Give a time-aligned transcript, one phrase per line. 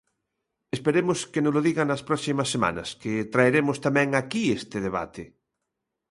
[0.75, 5.23] Esperemos que nolo digan nas próximas semanas, que traeremos tamén aquí este debate.